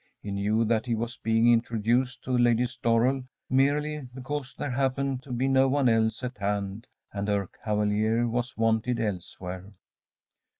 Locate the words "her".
7.27-7.45